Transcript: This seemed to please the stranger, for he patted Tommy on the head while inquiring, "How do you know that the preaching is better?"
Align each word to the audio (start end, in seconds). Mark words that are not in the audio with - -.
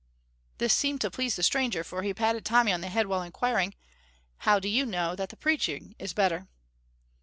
This 0.57 0.73
seemed 0.73 0.99
to 1.01 1.11
please 1.11 1.35
the 1.35 1.43
stranger, 1.43 1.83
for 1.83 2.01
he 2.01 2.11
patted 2.11 2.43
Tommy 2.43 2.71
on 2.73 2.81
the 2.81 2.89
head 2.89 3.05
while 3.05 3.21
inquiring, 3.21 3.75
"How 4.39 4.57
do 4.59 4.67
you 4.67 4.83
know 4.83 5.15
that 5.15 5.29
the 5.29 5.37
preaching 5.37 5.93
is 5.99 6.11
better?" 6.11 6.47